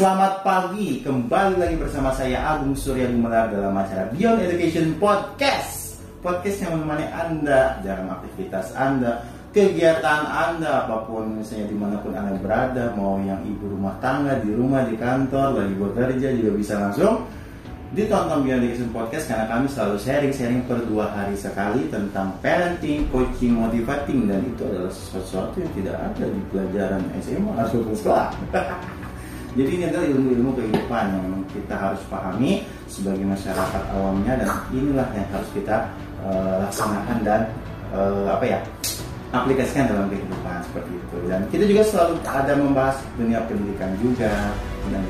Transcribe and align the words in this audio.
selamat 0.00 0.40
pagi. 0.40 1.04
Kembali 1.04 1.60
lagi 1.60 1.76
bersama 1.76 2.08
saya 2.16 2.40
Agung 2.56 2.72
Surya 2.72 3.04
Gumelar 3.12 3.52
dalam 3.52 3.76
acara 3.76 4.08
Beyond 4.08 4.48
Education 4.48 4.96
Podcast. 4.96 6.00
Podcast 6.24 6.64
yang 6.64 6.80
menemani 6.80 7.04
Anda 7.12 7.84
dalam 7.84 8.08
aktivitas 8.08 8.72
Anda, 8.72 9.20
kegiatan 9.52 10.24
Anda, 10.24 10.88
apa 10.88 11.04
pun 11.04 11.36
misalnya 11.36 11.68
di 11.68 11.76
mana 11.76 12.00
pun 12.00 12.16
Anda 12.16 12.32
berada, 12.40 12.96
mau 12.96 13.20
yang 13.20 13.44
ibu 13.44 13.76
rumah 13.76 13.92
tangga, 14.00 14.40
di 14.40 14.48
rumah, 14.56 14.88
di 14.88 14.96
kantor, 14.96 15.60
lagi 15.60 15.74
bekerja 15.76 16.28
juga 16.32 16.50
bisa 16.56 16.74
langsung 16.80 17.28
ditonton 17.92 18.40
Beyond 18.40 18.72
Education 18.72 18.96
Podcast 18.96 19.28
karena 19.28 19.52
kami 19.52 19.66
selalu 19.68 19.96
sharing-sharing 20.00 20.64
per 20.64 20.80
dua 20.88 21.12
hari 21.12 21.36
sekali 21.36 21.84
tentang 21.92 22.40
parenting, 22.40 23.04
coaching, 23.12 23.52
motivating 23.52 24.32
dan 24.32 24.48
itu 24.48 24.64
adalah 24.64 24.88
sesuatu 24.96 25.60
yang 25.60 25.72
tidak 25.76 25.96
ada 26.00 26.24
di 26.24 26.40
pelajaran 26.48 27.04
SMA 27.20 27.52
atau 27.52 27.84
sekolah. 27.92 28.32
Jadi 29.58 29.70
ini 29.74 29.84
adalah 29.90 30.06
ilmu-ilmu 30.06 30.50
kehidupan 30.54 31.04
yang 31.10 31.26
kita 31.50 31.74
harus 31.74 32.02
pahami 32.06 32.62
sebagai 32.86 33.26
masyarakat 33.26 33.82
awamnya 33.98 34.38
dan 34.38 34.50
inilah 34.70 35.08
yang 35.10 35.26
harus 35.34 35.50
kita 35.50 35.90
uh, 36.22 36.62
laksanakan 36.66 37.18
dan 37.26 37.40
uh, 37.90 38.30
apa 38.30 38.44
ya 38.46 38.58
aplikasikan 39.30 39.90
dalam 39.90 40.06
kehidupan 40.06 40.58
seperti 40.70 40.90
itu. 40.94 41.16
Dan 41.26 41.40
kita 41.50 41.64
juga 41.66 41.82
selalu 41.86 42.14
ada 42.26 42.52
membahas 42.54 42.96
dunia 43.18 43.42
pendidikan 43.46 43.90
juga 43.98 44.54
dan 44.90 45.02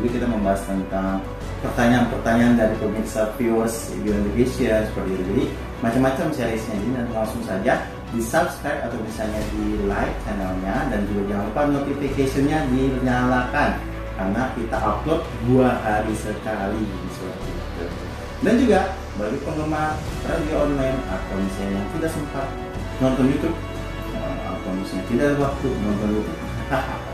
juga 0.00 0.08
kita 0.08 0.26
membahas 0.28 0.60
tentang 0.64 1.20
pertanyaan-pertanyaan 1.62 2.54
dari 2.58 2.74
pemirsa 2.80 3.30
viewers 3.38 3.92
Education 3.94 4.82
seperti 4.88 5.10
itu. 5.14 5.22
Jadi 5.30 5.44
macam-macam 5.84 6.26
seriesnya 6.34 6.74
ini 6.80 6.88
dan 6.96 7.06
langsung 7.12 7.42
saja 7.44 7.74
di 8.12 8.20
subscribe 8.20 8.84
atau 8.84 9.00
misalnya 9.00 9.40
di 9.56 9.80
like 9.88 10.12
channelnya 10.28 10.92
dan 10.92 11.00
juga 11.08 11.32
jangan 11.32 11.44
lupa 11.48 11.62
notificationnya 11.80 12.58
dinyalakan 12.68 13.70
karena 14.20 14.42
kita 14.52 14.76
upload 14.76 15.24
dua 15.48 15.80
hari 15.80 16.12
sekali 16.14 16.84
itu. 16.84 17.26
Dan 18.44 18.54
juga 18.60 18.92
bagi 19.16 19.38
penggemar 19.40 19.96
radio 20.28 20.68
online 20.68 20.98
atau 21.08 21.36
misalnya 21.40 21.80
yang 21.80 21.88
tidak 21.96 22.10
sempat 22.12 22.46
nonton 23.00 23.24
YouTube 23.32 23.56
eh, 24.12 24.36
atau 24.44 24.70
misalnya 24.76 25.04
tidak 25.08 25.24
ada 25.24 25.36
waktu 25.40 25.68
nonton 25.80 26.08
YouTube 26.20 26.40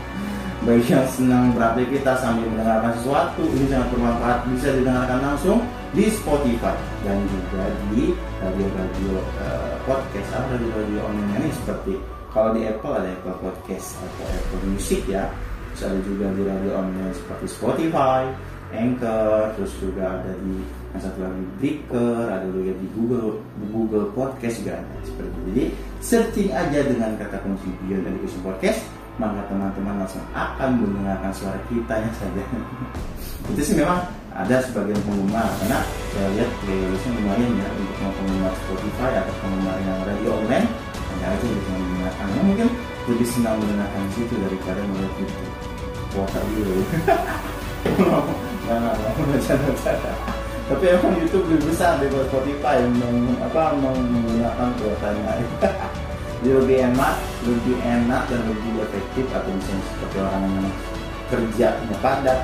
bagi 0.67 0.91
yang 0.91 1.07
senang 1.07 1.55
beraktivitas 1.55 2.19
sambil 2.19 2.43
mendengarkan 2.51 2.91
sesuatu 2.99 3.43
ini 3.55 3.71
sangat 3.71 3.87
bermanfaat 3.95 4.37
bisa 4.51 4.67
didengarkan 4.75 5.19
langsung 5.23 5.63
di 5.93 6.05
Spotify. 6.13 6.77
Dan 7.05 7.17
juga 7.29 7.63
di 7.93 8.13
radio-radio 8.41 9.13
uh, 9.41 9.75
podcast 9.87 10.29
atau 10.35 10.47
radio-radio 10.55 10.99
online 11.05 11.31
ini 11.43 11.49
seperti 11.53 11.93
kalau 12.29 12.53
di 12.53 12.61
Apple 12.69 12.93
ada 12.93 13.09
Apple 13.09 13.37
Podcast 13.41 13.97
atau 13.97 14.25
Apple 14.29 14.63
Music 14.69 15.01
ya. 15.09 15.29
Terus 15.73 16.01
juga 16.05 16.29
di 16.35 16.43
radio 16.43 16.71
online 16.77 17.13
seperti 17.15 17.45
Spotify, 17.49 18.27
Anchor, 18.69 19.55
terus 19.57 19.73
juga 19.81 20.19
ada 20.19 20.33
di 20.43 20.61
yang 20.89 21.01
satu 21.05 21.21
lagi 21.21 21.43
Breaker, 21.61 22.21
ada 22.33 22.47
juga 22.49 22.73
di 22.73 22.87
Google 22.97 23.37
Google 23.69 24.07
Podcast 24.13 24.61
juga 24.61 24.81
ada 24.81 24.95
seperti 25.05 25.29
itu. 25.29 25.41
Jadi 25.49 25.65
searching 26.01 26.49
aja 26.53 26.79
dengan 26.85 27.13
kata 27.17 27.37
kunci 27.45 27.69
Beyond 27.85 28.05
Education 28.09 28.41
Podcast 28.45 28.81
maka 29.19 29.43
teman-teman 29.51 29.99
langsung 29.99 30.23
akan 30.31 30.79
mendengarkan 30.79 31.31
suara 31.35 31.59
kita 31.67 31.91
ya 31.91 32.09
saja. 32.15 32.43
Itu 33.51 33.61
sih 33.61 33.75
memang 33.75 33.99
ada 34.39 34.55
sebagian 34.63 34.99
penggemar. 35.03 35.49
Karena 35.59 35.79
saya 36.15 36.27
lihat 36.35 36.49
playlistnya 36.63 37.11
lumayan 37.19 37.51
ya 37.59 37.67
untuk 37.75 37.95
penggemar 37.99 38.53
Spotify 38.63 39.11
atau 39.19 39.33
penggemar 39.43 39.77
yang 39.83 39.99
radio 40.07 40.29
online 40.39 40.67
hanya 41.09 41.27
aja 41.35 41.45
bisa 41.45 41.71
mendengarkan. 41.75 42.27
Nah, 42.31 42.43
mungkin 42.47 42.67
lebih 43.09 43.27
senang 43.27 43.55
mendengarkan 43.59 44.01
di 44.07 44.11
situ 44.15 44.33
daripada 44.39 44.81
melihat 44.87 45.13
YouTube 45.19 45.53
kuota 46.15 46.39
dulu. 46.55 46.75
Nah, 48.69 48.93
tapi 50.69 50.85
emang 50.93 51.17
YouTube 51.17 51.41
lebih 51.49 51.73
besar 51.73 51.97
daripada 51.97 52.21
Spotify 52.29 52.85
meng, 52.85 53.33
apa 53.41 53.73
menggunakan 53.81 54.69
kuotanya. 54.77 55.41
Jadi 56.39 56.49
lebih 56.53 56.77
enak 56.93 57.17
lebih 57.43 57.77
enak 57.81 58.23
dan 58.27 58.41
lebih 58.47 58.83
efektif 58.83 59.25
atau 59.31 59.51
misalnya 59.51 59.83
seperti 59.89 60.17
orang 60.19 60.43
yang 60.43 60.67
kerjanya 61.29 61.97
padat 62.03 62.39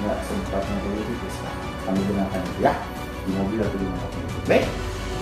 nggak 0.00 0.18
sempat 0.24 0.62
nonton 0.64 0.92
itu 0.96 1.14
bisa 1.24 1.48
kami 1.84 2.00
gunakan 2.08 2.42
ya 2.60 2.72
di 3.20 3.30
mobil 3.36 3.58
atau 3.60 3.78
di 3.78 3.86
pun 3.86 4.42
baik 4.48 4.64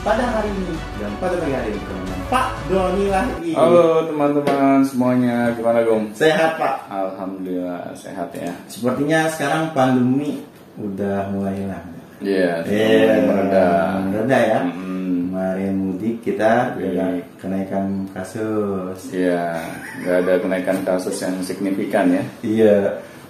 pada 0.07 0.25
hari 0.31 0.51
ini 0.55 0.75
dan 1.03 1.13
pada 1.19 1.35
pagi 1.43 1.55
hari 1.59 1.69
ini 1.75 1.81
kemudian 1.83 2.21
Pak 2.31 2.49
Doni 2.71 3.07
lagi 3.11 3.51
halo 3.59 4.07
teman-teman 4.07 4.79
semuanya 4.87 5.37
gimana 5.59 5.81
Gom 5.83 6.03
sehat 6.15 6.57
Pak 6.57 6.77
Alhamdulillah 6.87 7.93
sehat 7.99 8.31
ya 8.33 8.55
sepertinya 8.71 9.27
sekarang 9.35 9.75
pandemi 9.75 10.43
udah 10.79 11.31
mulai 11.35 11.59
lah 11.67 11.83
Iya, 12.19 12.67
yeah, 12.67 13.15
yeah, 13.15 13.23
meredah. 13.31 14.03
Meredah 14.11 14.43
ya. 14.43 14.61
Mm 14.67 14.99
kemarin 15.39 15.75
mudik 15.79 16.17
kita 16.27 16.75
ada 16.75 17.15
kenaikan 17.39 18.11
kasus. 18.11 19.15
Iya, 19.15 19.63
nggak 20.03 20.17
ada 20.27 20.35
kenaikan 20.43 20.79
kasus 20.83 21.15
yang 21.23 21.39
signifikan 21.47 22.11
ya. 22.11 22.25
Iya. 22.43 22.77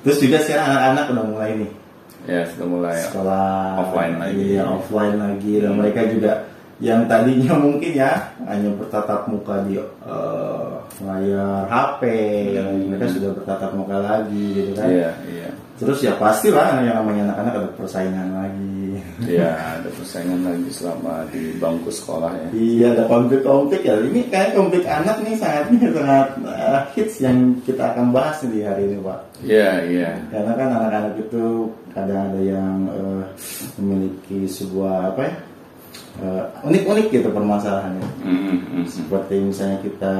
Terus 0.06 0.18
juga 0.22 0.38
sekarang 0.42 0.66
anak-anak 0.72 1.04
udah 1.14 1.24
mulai 1.26 1.50
nih. 1.58 1.70
Ya, 2.28 2.42
sudah 2.44 2.66
mulai 2.68 2.96
sekolah 3.08 3.48
offline 3.80 4.16
lagi. 4.20 4.42
Iya, 4.52 4.62
offline 4.68 5.16
lagi 5.16 5.52
dan 5.64 5.70
hmm. 5.72 5.78
mereka 5.80 6.00
juga 6.12 6.32
yang 6.78 7.10
tadinya 7.10 7.52
mungkin 7.64 7.92
ya 7.94 8.12
hanya 8.46 8.70
bertatap 8.78 9.26
muka 9.26 9.64
di 9.66 9.80
uh, 9.80 10.78
layar 11.02 11.66
HP, 11.66 12.02
hmm. 12.54 12.92
mereka 12.92 13.06
sudah 13.10 13.30
bertatap 13.32 13.70
muka 13.74 13.96
lagi 13.98 14.44
gitu 14.54 14.72
kan. 14.76 14.88
Iya, 14.90 15.10
iya. 15.30 15.37
Terus 15.78 16.02
ya 16.02 16.18
pasti 16.18 16.50
lah 16.50 16.82
yang 16.82 16.98
namanya 16.98 17.30
anak-anak 17.30 17.54
ada 17.54 17.70
persaingan 17.78 18.28
lagi. 18.34 18.98
Iya, 19.30 19.50
ada 19.78 19.88
persaingan 19.94 20.42
lagi 20.42 20.70
selama 20.74 21.22
di 21.30 21.54
bangku 21.62 21.90
sekolah 21.90 22.34
ya. 22.34 22.48
Iya, 22.50 22.86
ada 22.98 23.04
konflik-konflik 23.06 23.86
ya. 23.86 23.94
Ini 24.02 24.26
kayak 24.26 24.58
konflik 24.58 24.82
anak 24.90 25.22
nih 25.22 25.38
sangat 25.38 25.70
sangat 25.70 26.28
uh, 26.42 26.82
hits 26.98 27.22
yang 27.22 27.62
kita 27.62 27.94
akan 27.94 28.10
bahas 28.10 28.42
di 28.42 28.66
hari 28.66 28.90
ini, 28.90 28.98
Pak. 28.98 29.18
Iya, 29.46 29.70
iya. 29.86 30.10
Karena 30.34 30.52
kan 30.58 30.68
anak-anak 30.74 31.14
itu 31.22 31.70
kadang 31.94 32.20
ada 32.34 32.40
yang 32.42 32.76
uh, 32.90 33.22
memiliki 33.78 34.50
sebuah 34.50 35.14
apa 35.14 35.22
ya? 35.30 35.34
Uh, 36.18 36.42
unik-unik 36.66 37.14
gitu 37.14 37.30
permasalahannya. 37.30 38.02
Mm-hmm. 38.26 38.82
Seperti 38.90 39.34
misalnya 39.38 39.78
kita 39.86 40.16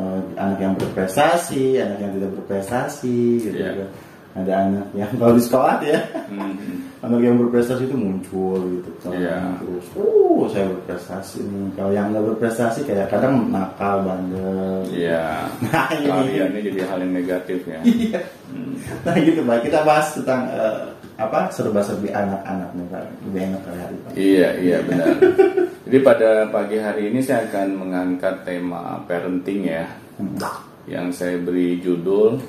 uh, 0.00 0.20
anak 0.40 0.58
yang 0.64 0.72
berprestasi, 0.80 1.76
anak 1.76 2.00
yang 2.00 2.16
tidak 2.16 2.32
berprestasi, 2.40 3.44
gitu. 3.44 3.60
Yeah. 3.60 3.84
Kan 3.84 3.88
ada 4.36 4.52
anak 4.68 4.86
yang 4.92 5.10
kalau 5.20 5.32
di 5.32 5.42
sekolah 5.42 5.74
ya. 5.80 6.00
Hmm. 6.28 6.84
anak 7.00 7.20
yang 7.22 7.36
berprestasi 7.38 7.86
itu 7.86 7.94
muncul 7.94 8.58
gitu 8.82 9.14
yeah. 9.14 9.54
terus 9.62 9.86
uh 9.94 10.42
saya 10.50 10.66
berprestasi 10.68 11.38
nih. 11.46 11.66
Kalau 11.78 11.90
yang 11.94 12.12
nggak 12.12 12.24
berprestasi 12.34 12.84
kayak 12.84 13.08
kadang 13.08 13.48
nakal 13.48 14.04
bandel. 14.04 14.84
Iya. 14.92 15.46
Nah 15.64 15.88
ini. 15.96 16.36
Ini 16.36 16.60
jadi 16.72 16.80
hal 16.84 16.98
yang 17.00 17.12
negatif 17.14 17.60
ya. 17.64 17.80
Iya. 17.86 18.20
Hmm. 18.52 18.74
nah 19.02 19.14
gitu 19.18 19.40
pak 19.42 19.58
kita 19.64 19.78
bahas 19.82 20.06
tentang 20.14 20.46
uh, 20.52 20.92
apa 21.16 21.48
serba-serbi 21.48 22.12
anak-anak 22.12 22.70
nih 22.76 22.86
pak. 22.92 23.02
Lebih 23.24 23.40
enak 23.48 23.60
kali 23.64 23.78
hari 23.80 23.96
pak. 23.96 24.10
Iya 24.18 24.48
iya 24.60 24.78
benar. 24.84 25.14
Jadi 25.86 25.98
pada 26.02 26.30
pagi 26.50 26.76
hari 26.82 27.14
ini 27.14 27.22
saya 27.22 27.46
akan 27.46 27.68
mengangkat 27.78 28.42
tema 28.42 29.00
parenting 29.06 29.62
ya. 29.64 29.86
Hmm. 30.16 30.40
yang 30.88 31.12
saya 31.12 31.36
beri 31.36 31.76
judul 31.82 32.40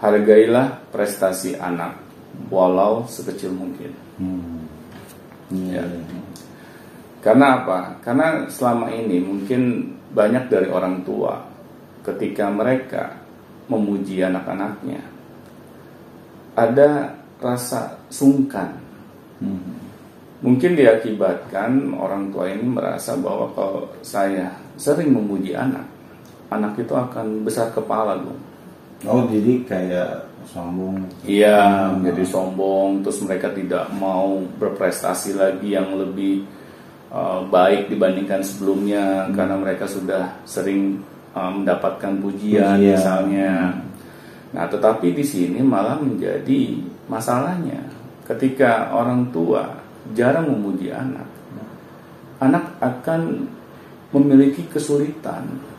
hargailah 0.00 0.92
prestasi 0.92 1.56
anak 1.56 1.96
walau 2.52 3.08
sekecil 3.08 3.52
mungkin. 3.52 3.92
Hmm. 4.20 4.60
Ya. 5.72 5.84
Karena 7.24 7.62
apa? 7.62 7.98
Karena 8.04 8.46
selama 8.46 8.92
ini 8.92 9.18
mungkin 9.24 9.92
banyak 10.12 10.52
dari 10.52 10.68
orang 10.70 11.02
tua 11.02 11.42
ketika 12.04 12.46
mereka 12.52 13.18
memuji 13.66 14.22
anak-anaknya 14.22 15.02
ada 16.54 17.18
rasa 17.42 17.98
sungkan. 18.12 18.78
Hmm. 19.42 19.74
Mungkin 20.44 20.76
diakibatkan 20.76 21.96
orang 21.96 22.28
tua 22.30 22.52
ini 22.52 22.68
merasa 22.68 23.16
bahwa 23.16 23.50
kalau 23.56 23.88
saya 24.04 24.52
sering 24.76 25.10
memuji 25.10 25.56
anak, 25.56 25.82
anak 26.52 26.76
itu 26.76 26.92
akan 26.92 27.42
besar 27.42 27.72
kepala 27.72 28.20
dong 28.20 28.55
Oh 29.04 29.28
jadi 29.28 29.60
kayak 29.68 30.10
sombong. 30.48 31.04
Iya, 31.28 31.92
hmm. 31.92 32.00
jadi 32.08 32.24
sombong. 32.24 33.04
Terus 33.04 33.20
mereka 33.28 33.52
tidak 33.52 33.92
mau 33.92 34.40
berprestasi 34.56 35.36
lagi 35.36 35.76
yang 35.76 35.92
lebih 36.00 36.48
uh, 37.12 37.44
baik 37.44 37.92
dibandingkan 37.92 38.40
sebelumnya 38.40 39.28
hmm. 39.28 39.36
karena 39.36 39.56
mereka 39.60 39.84
sudah 39.84 40.40
sering 40.48 41.04
uh, 41.36 41.52
mendapatkan 41.52 42.16
pujian 42.24 42.80
Pujian. 42.80 42.96
misalnya. 42.96 43.52
Nah, 44.56 44.64
tetapi 44.64 45.12
di 45.12 45.24
sini 45.26 45.60
malah 45.60 46.00
menjadi 46.00 46.80
masalahnya 47.12 47.92
ketika 48.24 48.90
orang 48.96 49.28
tua 49.28 49.68
jarang 50.16 50.48
memuji 50.48 50.88
anak, 50.88 51.28
anak 52.40 52.64
akan 52.80 53.50
memiliki 54.14 54.64
kesulitan 54.70 55.75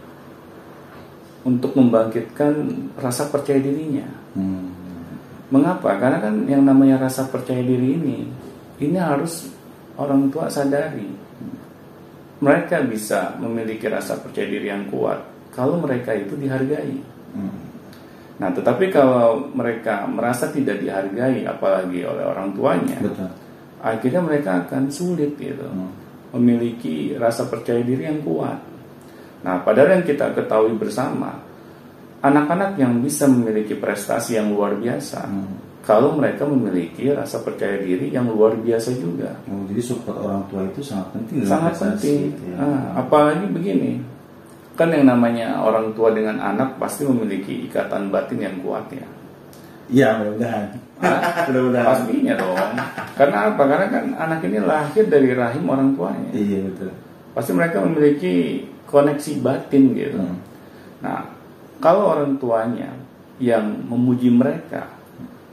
untuk 1.47 1.71
membangkitkan 1.79 2.51
rasa 2.99 3.31
percaya 3.31 3.63
dirinya. 3.63 4.03
Hmm. 4.35 4.67
Mengapa? 5.47 5.95
Karena 5.95 6.19
kan 6.19 6.43
yang 6.43 6.67
namanya 6.67 7.07
rasa 7.07 7.31
percaya 7.31 7.63
diri 7.63 7.95
ini, 7.95 8.27
ini 8.83 8.99
harus 8.99 9.47
orang 9.95 10.27
tua 10.27 10.51
sadari. 10.51 11.07
Mereka 12.43 12.83
bisa 12.91 13.39
memiliki 13.39 13.87
rasa 13.87 14.19
percaya 14.19 14.45
diri 14.45 14.67
yang 14.67 14.91
kuat 14.91 15.23
kalau 15.55 15.79
mereka 15.79 16.11
itu 16.11 16.35
dihargai. 16.35 16.99
Hmm. 17.31 17.55
Nah, 18.37 18.53
tetapi 18.53 18.93
kalau 18.93 19.49
mereka 19.55 20.05
merasa 20.05 20.51
tidak 20.53 20.77
dihargai, 20.77 21.41
apalagi 21.47 22.05
oleh 22.05 22.21
orang 22.21 22.53
tuanya, 22.53 22.99
Betul. 23.01 23.33
akhirnya 23.81 24.21
mereka 24.21 24.67
akan 24.67 24.93
sulit 24.93 25.33
gitu 25.39 25.65
Hmm. 25.65 25.89
memiliki 26.37 27.17
rasa 27.17 27.49
percaya 27.49 27.81
diri 27.81 28.05
yang 28.05 28.21
kuat. 28.21 28.76
Nah, 29.47 29.63
padahal 29.63 29.95
yang 29.95 30.03
kita 30.03 30.35
ketahui 30.35 30.75
bersama, 30.75 31.39
anak-anak 32.19 32.75
yang 32.75 32.99
bisa 32.99 33.23
memiliki 33.31 33.79
prestasi 33.79 34.35
yang 34.35 34.51
luar 34.51 34.75
biasa, 34.75 35.23
Hmm. 35.23 35.55
kalau 35.87 36.19
mereka 36.19 36.43
memiliki 36.43 37.07
rasa 37.15 37.39
percaya 37.39 37.79
diri 37.79 38.11
yang 38.11 38.27
luar 38.27 38.59
biasa 38.59 38.91
juga, 38.99 39.31
Oh, 39.47 39.63
jadi 39.71 39.79
support 39.79 40.19
orang 40.19 40.43
tua 40.51 40.67
itu 40.67 40.83
sangat 40.83 41.15
penting 41.15 41.47
sangat 41.47 41.79
penting. 41.79 42.35
gitu 42.35 42.43
ya. 42.51 42.55
Nah, 42.59 42.99
apalagi 42.99 43.47
begini, 43.47 44.03
kan 44.75 44.91
yang 44.91 45.07
namanya 45.07 45.63
orang 45.63 45.95
tua 45.95 46.11
dengan 46.11 46.43
anak 46.43 46.75
pasti 46.75 47.07
memiliki 47.07 47.71
ikatan 47.71 48.11
batin 48.11 48.43
yang 48.43 48.59
kuat 48.59 48.83
ya. 48.91 49.07
Iya, 49.87 50.07
mudah-mudahan. 50.19 50.67
mudah-mudahan. 51.47 51.87
Pastinya 51.87 52.33
dong. 52.35 52.59
Karena 53.15 53.37
apa? 53.47 53.63
Karena 53.63 53.87
kan 53.87 54.05
anak 54.19 54.39
ini 54.43 54.59
lahir 54.59 55.07
dari 55.07 55.31
rahim 55.31 55.63
orang 55.71 55.95
tuanya. 55.95 56.29
Iya 56.35 56.67
betul. 56.67 56.91
Pasti 57.31 57.51
mereka 57.55 57.79
memiliki 57.79 58.67
koneksi 58.87 59.31
batin 59.43 59.83
gitu. 59.93 60.17
Hmm. 60.17 60.39
Nah, 61.03 61.19
kalau 61.77 62.15
orang 62.17 62.39
tuanya 62.41 62.89
yang 63.37 63.85
memuji 63.85 64.33
mereka 64.33 64.89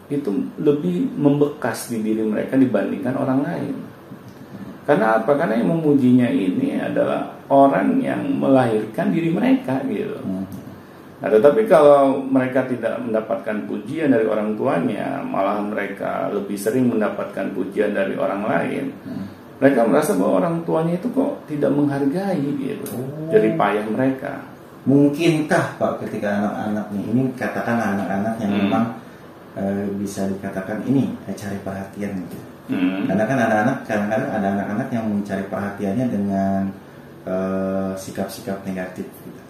itu 0.08 0.30
lebih 0.60 1.12
membekas 1.16 1.92
di 1.92 2.00
diri 2.00 2.24
mereka 2.24 2.56
dibandingkan 2.56 3.14
orang 3.18 3.40
lain. 3.44 3.74
Karena 4.84 5.16
apa? 5.20 5.32
Karena 5.32 5.56
yang 5.58 5.80
memujinya 5.80 6.28
ini 6.28 6.76
adalah 6.76 7.34
orang 7.48 8.00
yang 8.04 8.20
melahirkan 8.36 9.12
diri 9.12 9.32
mereka 9.32 9.80
gitu. 9.88 10.20
Hmm. 10.20 10.44
Nah, 11.24 11.32
tetapi 11.32 11.64
kalau 11.64 12.20
mereka 12.20 12.68
tidak 12.68 13.00
mendapatkan 13.00 13.64
pujian 13.64 14.12
dari 14.12 14.28
orang 14.28 14.60
tuanya, 14.60 15.24
malah 15.24 15.56
mereka 15.64 16.28
lebih 16.28 16.52
sering 16.60 16.92
mendapatkan 16.92 17.48
pujian 17.56 17.96
dari 17.96 18.12
orang 18.12 18.44
lain. 18.44 18.92
Mereka 19.62 19.86
merasa 19.86 20.18
bahwa 20.18 20.42
orang 20.42 20.54
tuanya 20.66 20.98
itu 20.98 21.06
kok 21.14 21.46
tidak 21.46 21.70
menghargai 21.70 22.42
gitu. 22.58 22.90
Oh. 22.94 23.30
Jadi 23.30 23.54
payah 23.54 23.86
mereka. 23.86 24.32
Mungkinkah 24.84 25.80
Pak 25.80 25.92
ketika 26.04 26.28
anak-anak 26.42 26.86
nih 26.92 27.04
ini 27.08 27.22
katakan 27.38 27.78
anak-anak 27.80 28.34
yang 28.42 28.52
Hmm. 28.52 28.60
memang 28.68 28.84
eh, 29.54 29.86
bisa 29.96 30.26
dikatakan 30.28 30.82
ini 30.84 31.14
eh, 31.30 31.34
cari 31.38 31.56
perhatian 31.62 32.12
gitu. 32.26 32.38
Hmm. 32.74 33.06
Karena 33.06 33.24
kan 33.24 33.38
anak-anak 33.38 33.76
kadang-kadang 33.86 34.30
ada 34.34 34.46
anak-anak 34.58 34.88
yang 34.92 35.04
mencari 35.08 35.44
perhatiannya 35.48 36.06
dengan 36.10 36.60
eh, 37.24 37.92
sikap-sikap 37.96 38.60
negatif 38.68 39.08
gitu. 39.08 39.40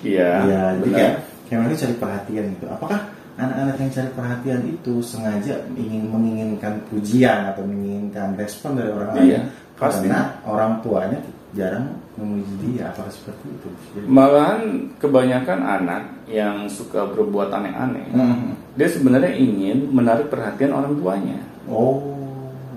Iya. 0.00 0.30
Iya, 0.48 0.62
jadi 0.80 0.90
kayak, 0.96 1.14
kayak 1.50 1.58
mereka 1.60 1.76
cari 1.84 1.94
perhatian 2.00 2.44
gitu. 2.56 2.66
Apakah 2.72 3.00
anak-anak 3.36 3.76
yang 3.78 3.90
cari 3.92 4.10
perhatian 4.14 4.60
itu 4.66 4.94
sengaja 5.04 5.54
ingin 5.76 6.10
menginginkan 6.10 6.80
pujian 6.88 7.50
atau 7.50 7.62
menginginkan 7.62 8.34
respon 8.34 8.78
dari 8.78 8.90
orang 8.90 9.10
lain? 9.14 9.24
Iya, 9.26 9.40
pasti. 9.76 10.06
Karena 10.08 10.40
orang 10.46 10.82
tuanya 10.82 11.18
jarang 11.50 11.86
memuji 12.14 12.54
dia. 12.62 12.94
Apakah 12.94 13.10
seperti 13.10 13.46
itu? 13.50 13.68
Jadi- 13.94 14.06
Malahan 14.06 14.60
kebanyakan 15.02 15.60
anak 15.62 16.02
yang 16.30 16.70
suka 16.70 17.10
berbuat 17.10 17.50
aneh-aneh, 17.50 18.06
Hmm. 18.14 18.54
dia 18.78 18.86
sebenarnya 18.86 19.34
ingin 19.34 19.90
menarik 19.90 20.30
perhatian 20.30 20.70
orang 20.70 20.94
tuanya. 20.94 21.38
Oh, 21.66 21.98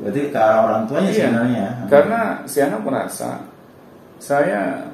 berarti 0.01 0.33
ke 0.33 0.37
arah 0.37 0.59
orang 0.65 0.83
tuanya 0.89 1.09
Iya. 1.09 1.17
sebenarnya. 1.21 1.67
Karena 1.85 2.19
si 2.49 2.57
anak 2.61 2.81
merasa 2.81 3.29
saya 4.17 4.89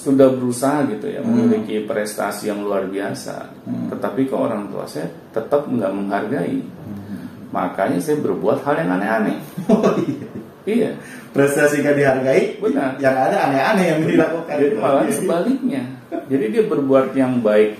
sudah 0.00 0.32
berusaha 0.32 0.88
gitu 0.88 1.06
ya 1.06 1.20
Hmm. 1.20 1.28
memiliki 1.44 1.84
prestasi 1.84 2.48
yang 2.48 2.64
luar 2.64 2.88
biasa, 2.88 3.52
Hmm. 3.68 3.92
tetapi 3.92 4.24
kok 4.24 4.40
orang 4.40 4.72
tua 4.72 4.88
saya 4.88 5.04
tetap 5.30 5.68
nggak 5.68 5.92
menghargai. 5.92 6.56
Hmm. 6.64 7.52
Makanya 7.52 8.00
saya 8.00 8.16
berbuat 8.18 8.64
hal 8.64 8.80
yang 8.80 8.90
aneh-aneh. 8.96 9.36
Oh 9.68 9.92
iya. 10.00 10.28
Iya, 10.60 10.90
Prestasi 11.30 11.80
gak 11.80 11.96
dihargai, 11.96 12.58
Benar. 12.58 12.98
yang 12.98 13.16
ada 13.16 13.48
aneh-aneh 13.48 13.86
yang 13.86 14.00
dilakukan. 14.04 14.56
jadi 14.56 14.76
malah 14.76 15.06
sebaliknya. 15.08 15.82
Jadi 16.30 16.44
dia 16.50 16.62
berbuat 16.66 17.14
yang 17.14 17.38
baik 17.40 17.78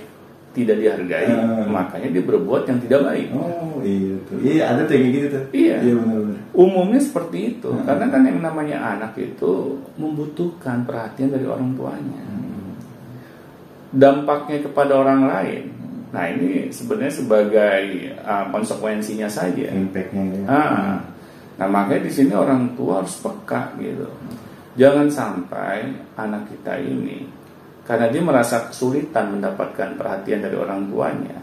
tidak 0.51 0.79
dihargai, 0.79 1.29
Hmm. 1.29 1.67
makanya 1.67 2.09
dia 2.11 2.23
berbuat 2.23 2.63
yang 2.67 2.79
tidak 2.79 3.01
baik. 3.05 3.27
Oh 3.31 3.70
iya 3.83 4.15
tuh. 4.29 4.37
Iya 4.41 4.63
ada 4.71 4.81
tuh 4.87 4.95
gitu 4.97 5.27
tuh. 5.29 5.43
Iya. 5.51 5.75
Iya 5.81 5.93
benar-benar. 5.97 6.39
Umumnya 6.55 7.01
seperti 7.01 7.37
itu, 7.57 7.69
Hmm. 7.69 7.83
karena 7.83 8.05
kan 8.11 8.21
yang 8.27 8.39
namanya 8.39 8.77
anak 8.97 9.13
itu 9.17 9.77
membutuhkan 9.99 10.85
perhatian 10.87 11.31
dari 11.33 11.45
orang 11.47 11.75
tuanya. 11.75 12.23
Hmm. 12.23 12.75
Dampaknya 13.91 14.63
kepada 14.63 15.03
orang 15.03 15.27
lain, 15.27 15.63
nah 16.15 16.23
ini 16.27 16.71
sebenarnya 16.71 17.11
sebagai 17.11 17.83
uh, 18.23 18.47
konsekuensinya 18.47 19.27
saja. 19.27 19.67
Impactnya 19.67 20.23
ya. 20.31 20.43
Ah, 20.47 20.95
nah 21.59 21.67
makanya 21.67 22.07
di 22.07 22.11
sini 22.11 22.31
orang 22.31 22.71
tua 22.79 23.03
harus 23.03 23.19
peka 23.19 23.75
gitu. 23.83 24.07
Jangan 24.79 25.11
sampai 25.11 25.91
anak 26.15 26.47
kita 26.47 26.79
ini 26.79 27.27
karena 27.83 28.07
dia 28.07 28.23
merasa 28.23 28.71
kesulitan 28.71 29.35
mendapatkan 29.35 29.99
perhatian 29.99 30.39
dari 30.39 30.55
orang 30.55 30.87
tuanya, 30.87 31.35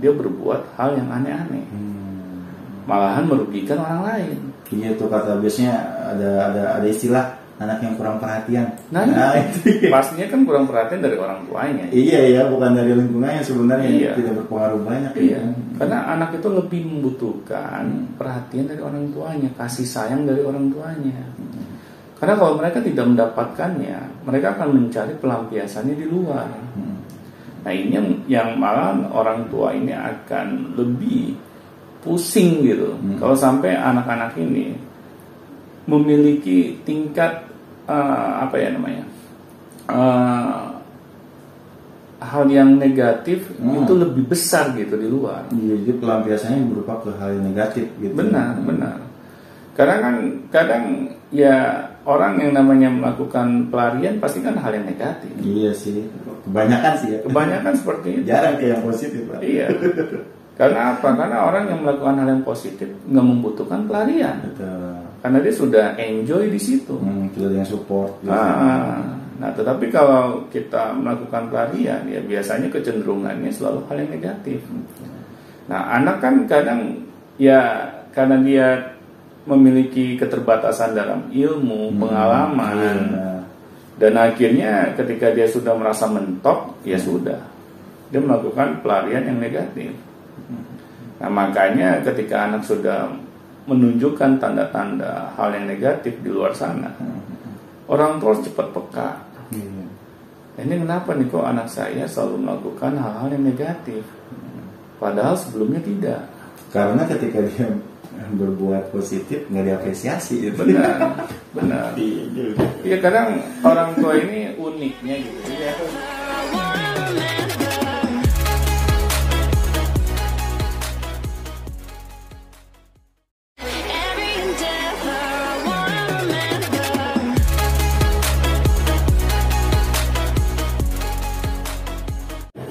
dia 0.00 0.10
berbuat 0.10 0.74
hal 0.80 0.96
yang 0.96 1.08
aneh-aneh, 1.12 1.64
Hmm. 1.70 2.42
malahan 2.88 3.24
merugikan 3.28 3.78
orang 3.78 4.02
lain. 4.08 4.38
Iya 4.70 4.94
tuh 4.94 5.10
kata 5.10 5.38
biasanya 5.38 5.74
ada 6.14 6.30
ada 6.50 6.62
ada 6.78 6.86
istilah 6.86 7.40
anak 7.60 7.84
yang 7.84 7.92
kurang 8.00 8.16
perhatian. 8.16 8.72
Nah, 8.88 9.04
itu. 9.36 9.84
pastinya 9.92 10.24
kan 10.32 10.48
kurang 10.48 10.64
perhatian 10.64 11.04
dari 11.04 11.20
orang 11.20 11.44
tuanya. 11.44 11.84
Iya 11.92 12.20
ya, 12.32 12.42
bukan 12.48 12.72
dari 12.72 12.96
lingkungannya 12.96 13.44
sebenarnya 13.44 13.90
Iya. 13.92 14.12
tidak 14.16 14.32
berpengaruh 14.40 14.80
banyak. 14.80 15.12
Iya, 15.20 15.44
ya. 15.44 15.52
karena 15.76 15.98
anak 16.16 16.40
itu 16.40 16.48
lebih 16.48 16.80
membutuhkan 16.88 18.16
perhatian 18.16 18.64
dari 18.64 18.80
orang 18.80 19.12
tuanya, 19.12 19.52
kasih 19.60 19.84
sayang 19.84 20.24
dari 20.24 20.40
orang 20.40 20.72
tuanya. 20.72 21.20
Karena 22.16 22.34
kalau 22.36 22.56
mereka 22.56 22.80
tidak 22.80 23.04
mendapatkannya, 23.12 24.24
mereka 24.24 24.56
akan 24.56 24.68
mencari 24.76 25.12
pelampiasannya 25.20 25.94
di 26.00 26.06
luar. 26.08 26.48
Hmm. 26.76 26.89
Nah 27.60 27.72
ini 27.72 27.92
yang, 27.92 28.08
yang 28.24 28.48
malah 28.56 28.96
orang 29.12 29.44
tua 29.52 29.76
ini 29.76 29.92
akan 29.92 30.76
lebih 30.80 31.36
pusing 32.00 32.64
gitu. 32.64 32.96
Hmm. 32.96 33.20
Kalau 33.20 33.36
sampai 33.36 33.76
anak-anak 33.76 34.32
ini 34.40 34.72
memiliki 35.84 36.80
tingkat 36.86 37.44
eh, 37.84 38.30
apa 38.40 38.56
ya 38.56 38.68
namanya 38.72 39.04
eh, 39.90 40.64
hal 42.20 42.44
yang 42.52 42.76
negatif 42.76 43.48
Hmm. 43.60 43.84
itu 43.84 43.92
lebih 43.96 44.24
besar 44.28 44.72
gitu 44.76 44.96
di 44.96 45.08
luar. 45.08 45.48
Iya, 45.52 45.76
jadi 45.84 45.92
pelampiasannya 46.00 46.68
berupa 46.68 47.00
ke 47.04 47.10
hal 47.16 47.36
yang 47.36 47.44
negatif 47.52 47.88
gitu. 48.00 48.12
Benar, 48.12 48.56
benar. 48.64 48.96
Karena 49.76 49.96
kan 50.04 50.14
kadang 50.52 50.84
ya 51.32 51.88
orang 52.08 52.40
yang 52.40 52.52
namanya 52.56 52.88
melakukan 52.88 53.68
pelarian 53.68 54.16
pasti 54.22 54.40
kan 54.40 54.56
hal 54.56 54.72
yang 54.72 54.86
negatif. 54.88 55.30
Iya 55.40 55.72
sih, 55.76 56.08
kebanyakan 56.48 56.92
sih 57.00 57.08
ya. 57.12 57.18
Kebanyakan 57.24 57.72
seperti 57.76 58.08
itu. 58.20 58.24
Jarang 58.28 58.54
kayak 58.56 58.70
yang 58.78 58.84
positif 58.84 59.20
Pak. 59.28 59.40
Iya. 59.44 59.66
Karena 60.60 60.80
apa? 60.92 61.08
Karena 61.16 61.36
orang 61.48 61.64
yang 61.72 61.80
melakukan 61.80 62.14
hal 62.20 62.28
yang 62.36 62.44
positif 62.44 62.88
nggak 63.08 63.26
membutuhkan 63.26 63.80
pelarian. 63.88 64.36
Betul. 64.44 64.92
Karena 65.20 65.38
dia 65.40 65.54
sudah 65.56 65.86
enjoy 65.96 66.48
di 66.48 66.60
situ. 66.60 66.96
Hmm, 66.96 67.28
kita 67.32 67.48
dengan 67.48 67.68
support. 67.68 68.20
gitu. 68.24 68.32
Ah, 68.32 69.20
nah, 69.36 69.52
tetapi 69.52 69.88
kalau 69.92 70.48
kita 70.48 70.96
melakukan 70.96 71.48
pelarian, 71.52 72.04
ya 72.08 72.20
biasanya 72.24 72.68
kecenderungannya 72.72 73.52
selalu 73.52 73.84
hal 73.88 73.96
yang 74.04 74.10
negatif. 74.16 74.60
Nah, 75.68 75.80
anak 75.96 76.24
kan 76.24 76.44
kadang 76.44 77.08
ya 77.40 77.88
karena 78.12 78.36
dia 78.44 78.66
memiliki 79.48 80.20
keterbatasan 80.20 80.92
dalam 80.92 81.32
ilmu, 81.32 81.92
Hmm, 81.92 81.98
pengalaman, 82.00 82.76
benar. 82.76 83.40
dan 83.96 84.12
akhirnya 84.16 84.72
ketika 84.96 85.32
dia 85.32 85.48
sudah 85.48 85.72
merasa 85.76 86.04
mentok, 86.08 86.76
ya 86.84 87.00
sudah, 87.00 87.40
dia 88.12 88.20
melakukan 88.20 88.84
pelarian 88.84 89.24
yang 89.24 89.38
negatif. 89.40 89.92
Nah 91.20 91.28
makanya 91.28 92.00
ketika 92.04 92.48
anak 92.48 92.64
sudah 92.64 93.12
menunjukkan 93.68 94.40
tanda-tanda 94.40 95.36
hal 95.36 95.52
yang 95.52 95.68
negatif 95.68 96.16
di 96.24 96.28
luar 96.32 96.52
sana, 96.56 96.92
orang 97.88 98.20
tua 98.20 98.32
harus 98.32 98.44
cepat 98.44 98.66
peka. 98.72 99.10
Iya. 99.52 99.84
Ini 100.60 100.74
kenapa 100.84 101.16
nih 101.16 101.28
kok 101.32 101.44
anak 101.44 101.68
saya 101.72 102.04
selalu 102.04 102.44
melakukan 102.44 102.92
hal-hal 102.96 103.28
yang 103.32 103.44
negatif, 103.48 104.04
padahal 105.00 105.32
sebelumnya 105.36 105.80
tidak. 105.80 106.20
Karena 106.72 107.02
ketika 107.08 107.40
dia 107.40 107.68
berbuat 108.40 108.94
positif 108.94 109.46
nggak 109.50 109.64
diapresiasi 109.66 110.50
gitu. 110.50 110.62
Benar, 110.66 111.26
benar. 111.56 111.94
Iya 111.94 112.24
juga. 112.30 112.64
Iya 112.82 112.96
kadang 113.02 113.28
orang 113.62 113.90
tua 113.98 114.12
ini 114.18 114.54
uniknya 114.58 115.14
gitu. 115.18 115.38
Jadi 115.46 115.64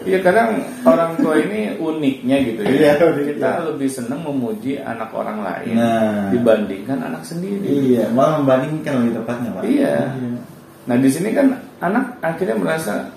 Iya 0.09 0.19
kadang 0.25 0.49
orang 0.83 1.11
tua 1.21 1.37
ini 1.37 1.77
uniknya 1.77 2.37
gitu 2.41 2.61
ya. 2.65 2.97
Iya, 2.97 3.13
kita 3.29 3.49
iya. 3.53 3.63
lebih 3.69 3.89
senang 3.89 4.25
memuji 4.25 4.81
anak 4.81 5.13
orang 5.13 5.45
lain 5.45 5.77
Nah. 5.77 6.33
dibandingkan 6.33 6.97
anak 6.97 7.21
sendiri. 7.21 7.61
Iya, 7.69 8.09
malah 8.09 8.41
membandingkan 8.41 9.05
lebih 9.05 9.21
tepatnya 9.21 9.49
pak. 9.53 9.63
Iya. 9.69 9.95
Nah 10.89 10.95
di 10.97 11.09
sini 11.13 11.29
kan 11.31 11.47
anak 11.79 12.17
akhirnya 12.19 12.57
merasa 12.57 13.13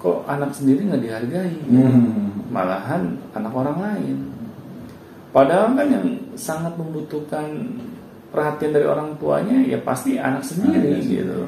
kok 0.00 0.24
anak 0.24 0.56
sendiri 0.56 0.88
nggak 0.88 1.02
dihargai, 1.04 1.56
Hmm. 1.68 2.48
malahan 2.48 3.20
anak 3.36 3.52
orang 3.52 3.78
lain. 3.84 4.18
Padahal 5.30 5.76
kan 5.76 5.86
yang 5.86 6.06
sangat 6.34 6.74
membutuhkan 6.74 7.46
perhatian 8.34 8.74
dari 8.74 8.86
orang 8.88 9.14
tuanya 9.20 9.62
ya 9.62 9.78
pasti 9.78 10.18
anak 10.18 10.42
sendiri 10.42 10.98
Anak 10.98 11.06
gitu. 11.06 11.38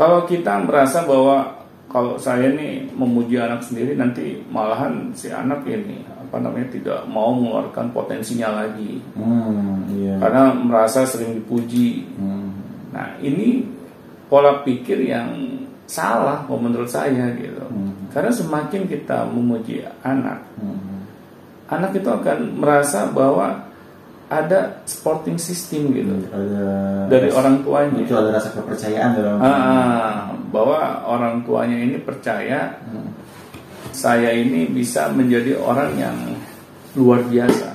Kalau 0.00 0.24
kita 0.24 0.64
merasa 0.64 1.04
bahwa 1.04 1.59
kalau 1.90 2.14
saya 2.14 2.54
nih 2.54 2.86
memuji 2.94 3.34
anak 3.34 3.66
sendiri 3.66 3.98
nanti 3.98 4.38
malahan 4.46 5.10
si 5.10 5.26
anak 5.26 5.66
ini 5.66 5.98
apa 6.06 6.38
namanya 6.38 6.70
tidak 6.70 7.02
mau 7.10 7.34
mengeluarkan 7.34 7.90
potensinya 7.90 8.62
lagi 8.62 9.02
Hmm, 9.18 9.90
iya. 9.90 10.14
karena 10.22 10.54
merasa 10.54 11.02
sering 11.02 11.42
dipuji. 11.42 12.06
Hmm. 12.14 12.54
Nah 12.94 13.18
ini 13.18 13.66
pola 14.30 14.62
pikir 14.62 15.02
yang 15.02 15.34
salah 15.90 16.46
kalau 16.46 16.62
menurut 16.62 16.86
saya 16.86 17.34
gitu. 17.34 17.66
Hmm. 17.66 18.06
Karena 18.14 18.30
semakin 18.30 18.86
kita 18.86 19.26
memuji 19.26 19.82
anak, 20.06 20.46
Hmm. 20.62 21.02
anak 21.66 21.98
itu 21.98 22.06
akan 22.06 22.62
merasa 22.62 23.10
bahwa 23.10 23.69
ada 24.30 24.78
supporting 24.86 25.34
system 25.36 25.90
gitu 25.90 26.14
Ada 26.30 26.62
dari 27.10 27.28
orang 27.28 27.66
tuanya. 27.66 27.98
itu 27.98 28.14
ada 28.14 28.30
rasa 28.30 28.54
kepercayaan 28.54 29.10
dalam 29.12 29.42
Ah, 29.42 30.30
bahwa 30.48 30.78
orang 31.04 31.42
tuanya 31.42 31.74
ini 31.76 31.98
percaya 31.98 32.78
Hmm. 32.86 33.10
saya 33.90 34.30
ini 34.30 34.70
bisa 34.70 35.10
menjadi 35.10 35.58
orang 35.58 35.98
yang 35.98 36.16
luar 36.94 37.26
biasa. 37.26 37.74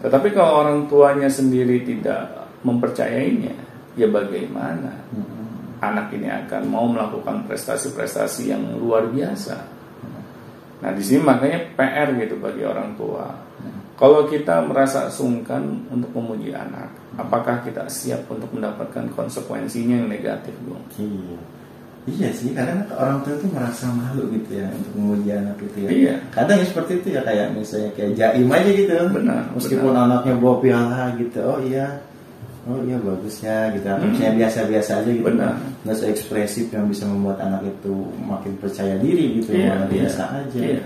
Tetapi 0.00 0.32
kalau 0.32 0.64
orang 0.64 0.88
tuanya 0.88 1.28
sendiri 1.28 1.84
tidak 1.84 2.48
mempercayainya, 2.64 3.52
ya 3.94 4.08
bagaimana? 4.08 4.96
Hmm. 5.12 5.28
Anak 5.80 6.12
ini 6.12 6.28
akan 6.28 6.62
mau 6.64 6.88
melakukan 6.88 7.44
prestasi-prestasi 7.44 8.48
yang 8.48 8.64
luar 8.76 9.08
biasa. 9.08 9.56
Nah, 10.80 10.90
di 10.92 11.04
sini 11.04 11.20
makanya 11.20 11.68
PR 11.76 12.16
gitu 12.16 12.36
bagi 12.36 12.64
orang 12.64 12.96
tua. 12.96 13.28
Kalau 14.00 14.24
kita 14.24 14.64
merasa 14.64 15.12
sungkan 15.12 15.84
untuk 15.92 16.08
memuji 16.16 16.56
anak, 16.56 16.88
apakah 17.20 17.60
kita 17.60 17.84
siap 17.84 18.24
untuk 18.32 18.48
mendapatkan 18.56 19.12
konsekuensinya 19.12 20.00
yang 20.00 20.08
negatif, 20.08 20.56
Bung? 20.64 20.80
Iya. 20.96 21.36
Iya 22.08 22.32
sih, 22.32 22.56
kadang 22.56 22.88
orang 22.96 23.20
tua 23.20 23.36
itu 23.36 23.44
merasa 23.52 23.92
malu 23.92 24.24
gitu 24.32 24.56
ya 24.56 24.72
untuk 24.72 24.92
memuji 24.96 25.36
anak 25.36 25.60
itu 25.60 25.78
ya. 25.84 25.88
Iya. 25.92 26.14
Kadang 26.32 26.56
ya 26.56 26.64
seperti 26.64 26.92
itu 26.96 27.08
ya 27.12 27.20
kayak 27.28 27.52
misalnya 27.52 27.90
kayak 27.92 28.12
jaim 28.16 28.48
aja 28.48 28.70
gitu. 28.72 28.94
Benar, 29.12 29.42
Meskipun 29.52 29.92
benar. 29.92 30.04
anaknya 30.08 30.34
bawa 30.40 30.56
piala 30.64 31.02
gitu, 31.20 31.38
oh 31.44 31.60
iya, 31.60 31.86
oh 32.64 32.80
iya 32.88 32.96
bagus 33.04 33.44
ya 33.44 33.68
gitu. 33.76 33.84
Atau 33.84 34.00
Hmm. 34.00 34.16
Misalnya 34.16 34.32
biasa-biasa 34.40 34.90
aja 35.04 35.10
gitu. 35.12 35.26
Benar. 35.28 35.52
Nggak 35.84 35.96
se 36.00 36.04
ekspresif 36.08 36.66
yang 36.72 36.88
bisa 36.88 37.04
membuat 37.04 37.36
anak 37.44 37.68
itu 37.68 37.92
makin 38.24 38.56
percaya 38.56 38.96
diri 38.96 39.44
gitu. 39.44 39.60
Iya, 39.60 39.76
malah 39.76 39.88
iya. 39.92 39.92
biasa 40.00 40.22
aja. 40.40 40.56
Iya. 40.56 40.82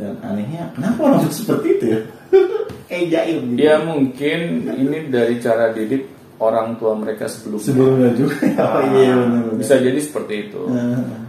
Dan 0.00 0.16
anehnya, 0.24 0.72
kenapa 0.72 1.00
orang 1.04 1.28
seperti 1.28 1.68
itu 1.76 1.84
ya? 1.92 2.00
kayak 2.90 3.06
jaim 3.12 3.38
gitu. 3.54 3.60
Ya 3.62 3.74
mungkin 3.86 4.38
ini 4.66 4.98
dari 5.12 5.38
cara 5.38 5.70
didik 5.70 6.08
orang 6.42 6.74
tua 6.80 6.98
mereka 6.98 7.30
sebelumnya. 7.30 7.66
Sebelumnya 7.70 8.10
juga. 8.18 8.36
oh 8.66 8.82
iya 8.98 9.12
benar. 9.14 9.42
Ah, 9.46 9.54
Bisa 9.54 9.74
jadi 9.78 10.00
seperti 10.02 10.50
itu. 10.50 10.62
Nah. 10.66 11.28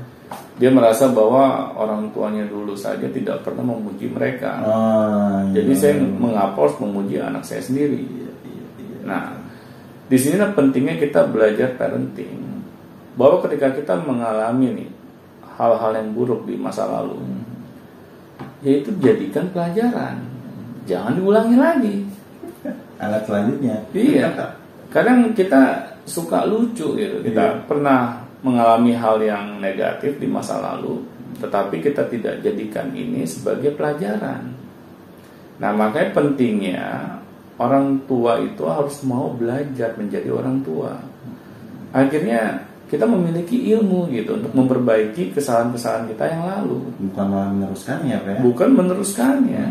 Dia 0.57 0.69
merasa 0.69 1.09
bahwa 1.09 1.73
orang 1.73 2.13
tuanya 2.13 2.45
dulu 2.45 2.77
saja 2.77 3.09
tidak 3.09 3.41
pernah 3.41 3.65
memuji 3.65 4.09
mereka. 4.09 4.61
Ah, 4.61 5.41
iya. 5.51 5.61
Jadi 5.61 5.71
saya 5.77 5.93
mengapa 6.01 6.57
harus 6.57 6.77
memuji 6.81 7.17
anak 7.17 7.43
saya 7.45 7.65
sendiri. 7.65 7.97
Iya, 7.97 8.31
iya, 8.45 8.65
iya. 8.77 8.97
Nah, 9.05 9.23
di 10.05 10.17
sinilah 10.21 10.53
pentingnya 10.53 11.01
kita 11.01 11.25
belajar 11.29 11.73
parenting. 11.77 12.63
Bahwa 13.17 13.43
ketika 13.43 13.73
kita 13.73 13.99
mengalami 14.05 14.85
nih 14.85 14.89
hal-hal 15.57 15.91
yang 15.97 16.13
buruk 16.13 16.45
di 16.45 16.55
masa 16.55 16.85
lalu, 16.87 17.17
yaitu 18.61 18.89
jadikan 19.01 19.49
pelajaran. 19.53 20.21
Jangan 20.85 21.13
diulangi 21.17 21.57
lagi. 21.57 21.95
alat 23.01 23.25
selanjutnya 23.25 23.81
Iya. 23.97 24.29
Kadang 24.93 25.33
kita 25.33 25.93
suka 26.05 26.45
lucu 26.45 26.93
gitu. 26.97 27.17
Kita 27.25 27.45
Iya. 27.57 27.61
pernah 27.65 28.21
mengalami 28.45 28.93
hal 28.93 29.21
yang 29.21 29.57
negatif 29.61 30.17
di 30.17 30.25
masa 30.29 30.61
lalu, 30.61 31.01
tetapi 31.41 31.81
kita 31.81 32.09
tidak 32.09 32.41
jadikan 32.41 32.89
ini 32.93 33.25
sebagai 33.25 33.73
pelajaran. 33.77 34.53
Nah, 35.61 35.71
makanya 35.77 36.09
pentingnya 36.17 36.81
orang 37.61 38.01
tua 38.09 38.41
itu 38.41 38.65
harus 38.65 39.05
mau 39.05 39.29
belajar 39.33 39.93
menjadi 39.93 40.29
orang 40.33 40.65
tua. 40.65 40.97
Akhirnya 41.93 42.65
kita 42.91 43.07
memiliki 43.07 43.71
ilmu 43.71 44.11
gitu 44.11 44.35
untuk 44.35 44.51
memperbaiki 44.51 45.31
kesalahan-kesalahan 45.31 46.11
kita 46.11 46.27
yang 46.27 46.43
lalu, 46.43 46.83
bukan 47.07 47.25
malah 47.25 47.49
meneruskannya 47.49 48.13
apa 48.13 48.27
ya 48.27 48.37
bukan 48.43 48.69
meneruskannya. 48.75 49.65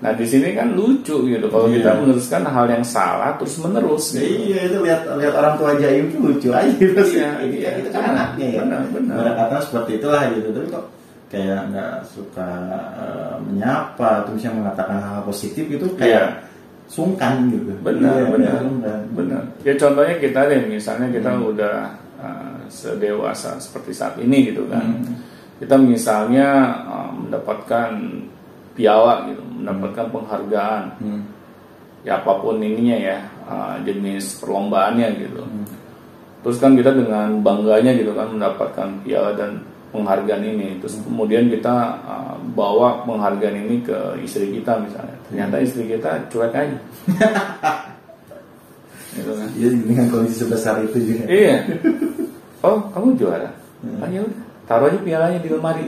Nah, 0.00 0.16
di 0.16 0.24
sini 0.24 0.56
kan 0.56 0.72
lucu 0.72 1.28
gitu 1.28 1.44
kalau 1.46 1.68
Iya. 1.68 1.76
kita 1.78 1.90
meneruskan 2.00 2.42
hal 2.42 2.66
yang 2.66 2.80
salah 2.80 3.36
terus 3.36 3.60
menerus 3.60 4.16
gitu. 4.16 4.24
iya 4.48 4.64
itu 4.66 4.80
lihat 4.80 5.04
lihat 5.12 5.34
orang 5.36 5.54
tua 5.54 5.76
jaim 5.76 6.08
itu 6.08 6.16
lucu 6.18 6.48
aja 6.50 6.72
pasti 6.72 7.20
Iya, 7.20 7.30
itu, 7.44 7.56
iya. 7.60 7.92
kan 7.92 8.02
anaknya 8.08 8.46
ya 8.48 8.60
Benar, 8.64 8.82
benar. 8.90 9.14
Benar 9.20 9.34
kata 9.36 9.56
seperti 9.60 9.90
itulah 10.00 10.22
gitu 10.32 10.48
tapi 10.50 10.66
kok 10.66 10.84
kayak 11.28 11.60
nggak 11.68 11.94
suka 12.08 12.48
eh, 12.96 13.34
menyapa 13.44 14.24
atau 14.24 14.30
misalnya 14.32 14.56
mengatakan 14.58 14.98
hal 14.98 15.20
positif 15.22 15.64
itu 15.68 15.86
kayak 15.94 16.08
Iya. 16.08 16.48
sungkan 16.88 17.34
gitu 17.46 17.70
Benar, 17.78 18.14
Iya, 18.16 18.24
benar, 18.32 18.56
sungkan. 18.58 19.00
benar. 19.12 19.42
Ya 19.62 19.72
contohnya 19.76 20.14
kita 20.16 20.40
deh, 20.48 20.60
misalnya 20.64 21.06
kita 21.12 21.30
Hmm. 21.30 21.44
udah 21.52 21.76
uh, 22.20 22.60
sedewasa 22.68 23.56
seperti 23.58 23.96
saat 23.96 24.14
ini 24.20 24.52
gitu 24.52 24.68
kan. 24.68 24.84
Hmm. 25.00 25.16
Kita 25.56 25.76
misalnya 25.76 26.48
uh, 26.86 27.10
mendapatkan 27.12 27.96
piala 28.76 29.28
gitu, 29.28 29.42
mendapatkan 29.44 30.06
penghargaan, 30.08 30.84
Hmm. 31.00 31.22
ya 32.04 32.16
apa 32.20 32.32
pun 32.40 32.60
ininya 32.60 32.96
ya, 32.96 33.18
uh, 33.44 33.76
jenis 33.84 34.40
perlombaannya 34.40 35.08
gitu. 35.20 35.42
Hmm. 35.44 35.66
Terus 36.40 36.56
kan 36.56 36.72
kita 36.72 36.96
dengan 36.96 37.44
bangganya 37.44 37.92
gitu 37.92 38.16
kan 38.16 38.32
mendapatkan 38.32 38.88
piala 39.04 39.36
dan 39.36 39.60
penghargaan 39.92 40.44
ini. 40.46 40.80
Terus 40.80 40.96
Hmm. 40.96 41.12
kemudian 41.12 41.52
kita 41.52 41.76
uh, 42.06 42.36
bawa 42.56 43.04
penghargaan 43.04 43.56
ini 43.68 43.84
ke 43.84 43.98
istri 44.24 44.48
kita 44.54 44.80
misalnya. 44.80 45.16
Ternyata 45.28 45.54
Hmm. 45.60 45.66
istri 45.66 45.82
kita 45.90 46.10
cuek 46.32 46.54
aja. 46.56 46.78
gitu 49.10 49.32
kan. 49.34 49.48
Iya 49.58 49.68
dengan 49.74 50.06
kondisi 50.08 50.36
sebesar 50.46 50.80
itu 50.86 50.98
juga 51.02 51.24
Iya. 51.26 51.56
Oh, 52.60 52.78
kamu 52.92 53.16
juara. 53.16 53.50
Hmm. 53.80 54.04
Ah, 54.04 54.08
ya 54.12 54.20
udah. 54.24 54.40
Taruh 54.70 54.86
aja 54.86 54.98
pialanya 55.02 55.38
di 55.42 55.48
lemari. 55.50 55.84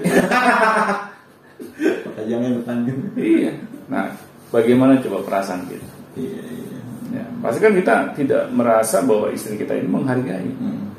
Pajangnya 2.19 2.51
depan 2.59 2.77
gitu 2.83 3.07
iya. 3.15 3.53
Nah, 3.87 4.11
bagaimana 4.51 4.99
coba 4.99 5.23
perasaan 5.23 5.71
kita? 5.71 5.89
iya 6.19 6.43
iya 6.43 6.79
Ya, 7.13 7.29
pasti 7.45 7.61
kan 7.61 7.77
kita 7.77 7.95
tidak 8.17 8.49
merasa 8.57 9.05
bahwa 9.05 9.29
istri 9.29 9.61
kita 9.61 9.77
ini 9.77 9.85
menghargai. 9.85 10.49
Hmm. 10.57 10.97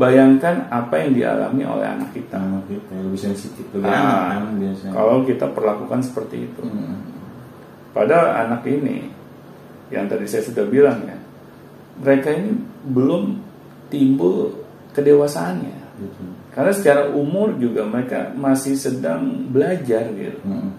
Bayangkan 0.00 0.64
apa 0.72 0.96
yang 0.96 1.12
dialami 1.12 1.60
oleh 1.68 1.84
anak 1.84 2.16
kita. 2.16 2.40
Sama 2.40 2.64
kita 2.64 2.96
lebih 2.96 3.20
sensitif 3.20 3.68
lebih 3.76 3.84
Nah, 3.84 4.00
anak 4.00 4.16
kan 4.32 4.44
biasanya 4.56 4.92
kalau 4.96 5.16
kita 5.28 5.46
perlakukan 5.52 6.00
seperti 6.00 6.48
itu. 6.48 6.62
Hmm. 6.64 7.04
Padahal 7.92 8.48
anak 8.48 8.64
ini 8.64 9.12
yang 9.92 10.08
tadi 10.08 10.24
saya 10.24 10.40
sudah 10.40 10.64
bilang 10.64 11.04
ya, 11.04 11.20
mereka 12.00 12.32
ini 12.32 12.56
belum 12.88 13.51
timbul 13.92 14.64
kedewasaannya. 14.96 15.76
Gitu. 16.00 16.22
Karena 16.56 16.72
secara 16.72 17.02
umur 17.12 17.52
juga 17.60 17.84
mereka 17.84 18.32
masih 18.32 18.76
sedang 18.76 19.52
belajar 19.52 20.08
gitu. 20.16 20.40
Hmm. 20.44 20.72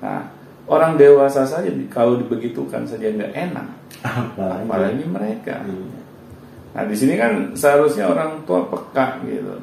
Nah, 0.00 0.32
orang 0.64 0.96
dewasa 0.96 1.44
saja 1.44 1.68
kalau 1.92 2.16
dibegitukan 2.16 2.88
saja 2.88 3.12
nggak 3.12 3.32
enak, 3.36 3.68
apalagi 4.00 4.64
apalagi 4.64 5.04
mereka. 5.04 5.54
Iya. 5.68 6.00
Nah, 6.70 6.84
di 6.86 6.96
sini 6.96 7.14
kan 7.20 7.52
seharusnya 7.58 8.08
orang 8.08 8.46
tua 8.46 8.64
peka 8.70 9.20
gitu 9.26 9.58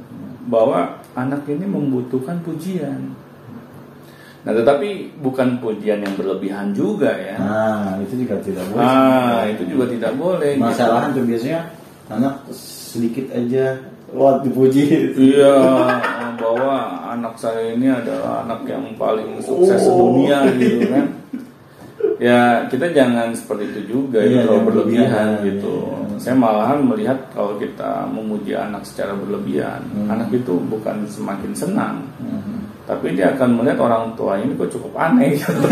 bahwa 0.48 1.00
anak 1.16 1.44
ini 1.48 1.66
membutuhkan 1.68 2.40
pujian. 2.44 3.16
Nah, 4.48 4.56
tetapi 4.56 5.20
bukan 5.20 5.60
pujian 5.60 6.00
yang 6.00 6.16
berlebihan 6.16 6.72
juga 6.72 7.12
ya. 7.12 7.36
Nah, 7.36 8.00
itu 8.00 8.24
juga 8.24 8.40
tidak 8.40 8.64
boleh. 8.72 8.88
Nah, 8.88 9.44
itu 9.52 9.64
juga 9.68 9.86
tidak 9.92 10.14
boleh. 10.16 10.52
gitu. 10.56 10.64
Masalah 10.64 11.12
tuh 11.12 11.24
biasanya 11.28 11.60
anak 12.08 12.36
sedikit 12.54 13.28
aja 13.32 13.76
wah 14.10 14.40
dipuji. 14.40 15.12
Iya, 15.14 15.54
bahwa 16.40 16.76
anak 17.12 17.36
saya 17.36 17.76
ini 17.76 17.92
adalah 17.92 18.46
anak 18.46 18.64
yang 18.66 18.96
paling 18.96 19.42
sukses 19.44 19.84
Oh. 19.84 20.16
sedunia 20.16 20.48
gitu 20.56 20.88
kan. 20.88 21.06
ya 22.18 22.66
kita 22.66 22.90
jangan 22.98 23.30
seperti 23.30 23.70
itu 23.70 23.82
juga 23.94 24.18
Iya, 24.24 24.42
ya 24.42 24.42
kalau 24.42 24.58
jangan 24.58 24.68
berlebihan 24.72 25.28
gitu. 25.44 25.76
iya. 25.86 26.16
Saya 26.18 26.34
malahan 26.34 26.80
melihat 26.82 27.20
kalau 27.30 27.54
kita 27.62 28.10
memuji 28.10 28.58
anak 28.58 28.82
secara 28.82 29.14
berlebihan, 29.14 29.86
Hmm. 29.94 30.10
anak 30.10 30.34
itu 30.34 30.58
bukan 30.66 31.06
semakin 31.06 31.52
senang, 31.54 32.02
Hmm. 32.18 32.66
tapi 32.90 33.14
dia 33.14 33.38
akan 33.38 33.62
melihat 33.62 33.78
orang 33.86 34.18
tua 34.18 34.34
ini 34.40 34.56
kok 34.56 34.72
cukup 34.72 34.94
aneh. 34.98 35.38
gitu. 35.38 35.52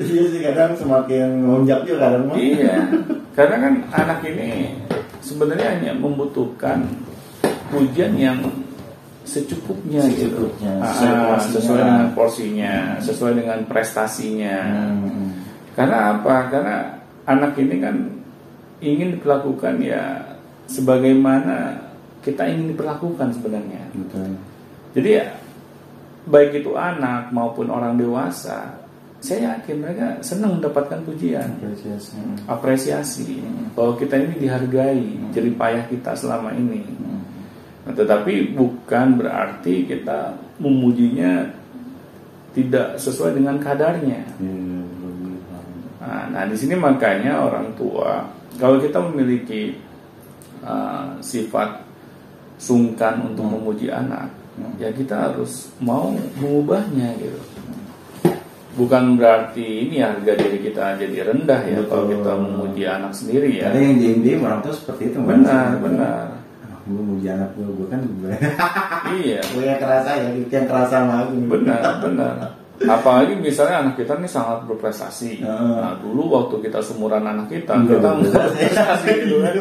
Iya 0.00 0.22
sih 0.32 0.40
kadang 0.40 0.72
semakin 0.72 1.44
lonjak 1.44 1.84
juga 1.84 2.08
kadang 2.08 2.32
iya, 2.32 2.88
karena 3.36 3.56
kan 3.60 3.74
anak 3.92 4.24
ini 4.24 4.72
sebenarnya 5.20 5.68
hanya 5.78 5.92
membutuhkan 5.96 6.84
pujian 7.70 8.16
yang 8.18 8.38
secukupnya, 9.22 10.02
gitu, 10.10 10.50
Secukupnya, 10.50 10.72
Ah, 10.82 10.90
sesuai 10.90 11.22
porsinya. 11.38 11.46
sesuai 11.54 11.78
dengan 11.86 12.08
porsinya, 12.16 12.74
sesuai 12.98 13.32
dengan 13.38 13.58
prestasinya. 13.68 14.58
Hmm. 14.90 15.28
Karena 15.78 15.96
apa? 16.18 16.34
Karena 16.50 16.76
anak 17.30 17.54
ini 17.56 17.76
kan 17.78 17.96
ingin 18.82 19.14
diperlakukan 19.20 19.78
ya 19.78 20.18
sebagaimana 20.66 21.78
kita 22.26 22.42
ingin 22.48 22.74
diperlakukan 22.74 23.30
sebenarnya. 23.38 23.82
Betul. 23.94 24.34
Jadi 24.98 25.08
ya, 25.14 25.26
baik 26.26 26.64
itu 26.66 26.74
anak 26.74 27.30
maupun 27.30 27.70
orang 27.70 27.94
dewasa, 27.94 28.82
saya 29.22 29.54
yakin 29.54 29.76
mereka 29.78 30.06
senang 30.26 30.58
mendapatkan 30.58 31.06
pujian, 31.06 31.48
Apresiasi. 32.50 33.38
Hmm. 33.38 33.69
Bahwa 33.80 33.96
kita 33.96 34.20
ini 34.20 34.36
dihargai, 34.36 35.32
jerih 35.32 35.56
payah 35.56 35.88
kita 35.88 36.12
selama 36.12 36.52
ini. 36.52 36.84
Hmm. 36.84 37.24
Nah, 37.88 37.96
tetapi 37.96 38.52
bukan 38.52 39.16
berarti 39.16 39.88
kita 39.88 40.36
memujinya 40.60 41.48
tidak 42.52 43.00
sesuai 43.00 43.40
dengan 43.40 43.56
kadarnya. 43.56 44.20
Iya. 44.36 44.80
Nah, 46.00 46.24
nah, 46.28 46.44
di 46.44 46.56
sini 46.60 46.76
makanya 46.76 47.40
orang 47.40 47.72
tua 47.72 48.28
kalau 48.60 48.76
kita 48.76 49.00
memiliki 49.00 49.76
uh, 50.60 51.16
sifat 51.24 51.80
sungkan 52.60 53.32
untuk 53.32 53.48
Hmm. 53.48 53.56
memuji 53.56 53.88
anak, 53.88 54.28
Hmm. 54.60 54.76
ya 54.76 54.92
kita 54.92 55.32
harus 55.32 55.72
mau 55.80 56.12
mengubahnya 56.36 57.16
gitu. 57.16 57.40
Bukan 58.78 59.18
berarti 59.18 59.90
ini 59.90 59.98
harga 59.98 60.32
diri 60.38 60.58
kita 60.62 60.94
jadi 60.94 61.26
rendah 61.26 61.60
ya 61.66 61.78
kalau 61.90 62.06
Betul. 62.06 62.22
kita 62.22 62.32
memuji 62.38 62.82
anak 62.86 63.12
sendiri 63.12 63.50
ya. 63.58 63.70
Ada 63.74 63.78
yang 63.82 63.96
diem-diem 63.98 64.40
orang 64.46 64.60
tua 64.62 64.74
seperti 64.74 65.10
itu. 65.10 65.18
Mas. 65.18 65.28
Benar, 65.42 65.68
benar. 65.82 66.24
Gue 66.86 67.02
muji 67.02 67.26
anak 67.30 67.50
gue, 67.54 67.66
gue 67.66 67.86
kan 67.90 68.00
gue. 68.02 68.32
Iya, 69.20 69.40
gue 69.42 69.62
yang 69.66 69.80
kerasa 69.82 70.10
ya, 70.16 70.28
yang 70.32 70.66
kerasa 70.70 70.94
sama 71.02 71.14
aku. 71.26 71.34
benar, 71.50 71.82
benar. 71.98 72.34
Apalagi 72.80 73.34
misalnya 73.36 73.84
anak 73.84 73.94
kita 74.00 74.16
ini 74.16 74.28
sangat 74.30 74.64
berprestasi. 74.64 75.44
Heeh. 75.44 75.74
Nah, 75.76 75.98
dulu 76.00 76.30
waktu 76.30 76.64
kita 76.64 76.78
seumuran 76.80 77.26
anak 77.26 77.50
kita, 77.52 77.74
Enggak, 77.74 78.00
kita 78.00 78.08
berprestasi 78.22 79.10
gitu 79.26 79.36
kan. 79.44 79.54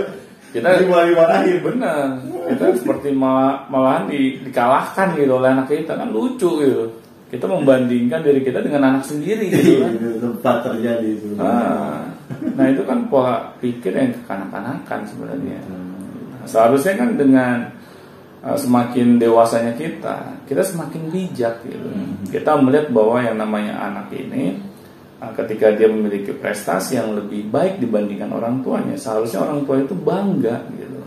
Kita 0.49 0.65
Jadi 0.65 0.85
mulai 0.89 1.13
dimarahin. 1.13 1.57
benar 1.61 2.05
kita 2.49 2.65
seperti 2.81 3.09
malah, 3.13 3.69
malahan 3.69 4.09
di, 4.09 4.41
dikalahkan 4.41 5.13
gitu 5.13 5.37
oleh 5.37 5.49
anak 5.53 5.69
kita 5.69 5.93
kan 5.93 6.09
lucu 6.09 6.49
gitu 6.65 6.89
kita 7.29 7.45
membandingkan 7.45 8.25
diri 8.25 8.41
kita 8.41 8.65
dengan 8.65 8.89
anak 8.89 9.05
sendiri 9.05 9.53
gitu 9.53 9.85
kan. 9.85 9.91
Itu 9.93 10.09
tempat 10.17 10.55
terjadi 10.65 11.07
itu. 11.13 11.37
nah, 11.37 12.09
nah 12.57 12.65
itu 12.65 12.81
kan 12.81 13.05
pola 13.05 13.53
pikir 13.61 13.93
yang 13.93 14.11
kekanak-kanakan 14.17 14.99
sebenarnya. 15.05 15.61
Nah, 15.69 16.45
seharusnya 16.49 16.97
kan 16.97 17.09
dengan 17.13 17.69
uh, 18.41 18.57
semakin 18.57 19.21
dewasanya 19.21 19.77
kita 19.77 20.41
kita 20.49 20.65
semakin 20.65 21.13
bijak 21.13 21.61
gitu. 21.69 21.85
Hmm. 21.85 22.25
kita 22.33 22.57
melihat 22.57 22.89
bahwa 22.89 23.21
yang 23.21 23.37
namanya 23.37 23.77
anak 23.77 24.09
ini 24.09 24.57
uh, 25.21 25.29
ketika 25.37 25.69
dia 25.77 25.85
memiliki 25.85 26.33
prestasi 26.33 26.97
yang 26.97 27.13
lebih 27.13 27.45
baik 27.53 27.77
dibandingkan 27.77 28.33
orang 28.33 28.65
tuanya 28.65 28.97
seharusnya 28.97 29.45
orang 29.45 29.69
tua 29.69 29.77
itu 29.85 29.93
bangga 29.93 30.65
gitu. 30.73 30.97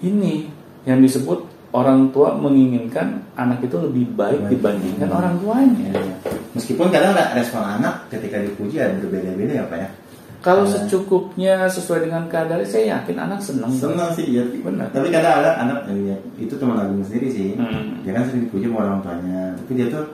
Ini 0.00 0.48
yang 0.88 1.04
disebut 1.04 1.44
orang 1.70 2.10
tua 2.10 2.34
menginginkan 2.34 3.22
anak 3.34 3.62
itu 3.62 3.76
lebih 3.78 4.10
baik 4.18 4.50
dibandingkan 4.50 5.06
Hmm. 5.06 5.18
orang 5.18 5.34
tuanya. 5.38 5.88
Iya. 5.94 6.14
Meskipun 6.50 6.90
kadang 6.90 7.14
respon 7.14 7.62
anak 7.62 8.10
ketika 8.10 8.42
dipuji 8.42 8.82
ada 8.82 8.98
berbeda-beda 8.98 9.62
ya 9.62 9.64
Pak 9.70 9.78
ya. 9.78 9.88
Kalau 10.40 10.64
Eh. 10.64 10.72
secukupnya 10.72 11.68
sesuai 11.68 12.08
dengan 12.08 12.24
kadar, 12.24 12.64
saya 12.64 12.96
yakin 12.96 13.12
anak 13.20 13.44
senang. 13.44 13.68
Senang 13.70 14.08
sih 14.16 14.24
ya. 14.24 14.40
Benar. 14.40 14.88
Tapi 14.88 15.12
kadang 15.12 15.44
ada 15.44 15.60
anak 15.60 15.84
ya, 15.92 16.16
itu 16.40 16.56
teman 16.56 16.80
Agung 16.80 17.04
sendiri 17.04 17.28
sih. 17.28 17.60
Hmm. 17.60 18.00
Dia 18.00 18.16
kan 18.16 18.24
sering 18.24 18.48
dipuji 18.48 18.72
sama 18.72 18.88
orang 18.88 19.04
tuanya. 19.04 19.52
Tapi 19.60 19.72
dia 19.76 19.86
tuh 19.92 20.04